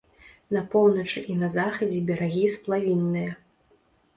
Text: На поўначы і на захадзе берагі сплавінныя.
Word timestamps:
На 0.55 0.61
поўначы 0.75 1.21
і 1.33 1.35
на 1.41 1.49
захадзе 1.57 1.99
берагі 2.09 2.45
сплавінныя. 2.55 3.31